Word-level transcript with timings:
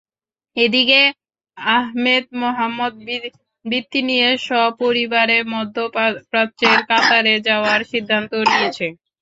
এদিকে 0.57 1.01
আহমেদ 1.57 2.25
মোহাম্মদ 2.41 2.93
বৃত্তি 3.65 3.99
নিয়ে 4.09 4.27
সপরিবারে 4.45 5.37
মধ্যপ্রাচ্যের 5.53 6.79
কাতারে 6.89 7.35
যাওয়ার 7.47 7.79
সিদ্ধান্ত 7.91 8.31
নিয়েছে। 8.49 8.87